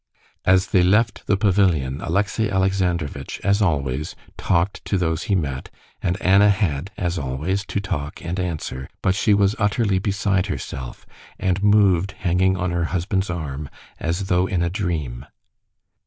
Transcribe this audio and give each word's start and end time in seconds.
As 0.45 0.65
they 0.69 0.81
left 0.81 1.27
the 1.27 1.37
pavilion, 1.37 2.01
Alexey 2.01 2.49
Alexandrovitch, 2.49 3.39
as 3.43 3.61
always, 3.61 4.15
talked 4.35 4.83
to 4.85 4.97
those 4.97 5.25
he 5.25 5.35
met, 5.35 5.69
and 6.01 6.19
Anna 6.19 6.49
had, 6.49 6.89
as 6.97 7.19
always, 7.19 7.63
to 7.67 7.79
talk 7.79 8.19
and 8.25 8.39
answer; 8.39 8.89
but 9.03 9.13
she 9.13 9.35
was 9.35 9.55
utterly 9.59 9.99
beside 9.99 10.47
herself, 10.47 11.05
and 11.37 11.61
moved 11.61 12.13
hanging 12.13 12.57
on 12.57 12.71
her 12.71 12.85
husband's 12.85 13.29
arm 13.29 13.69
as 13.99 14.23
though 14.25 14.47
in 14.47 14.63
a 14.63 14.71
dream. 14.71 15.27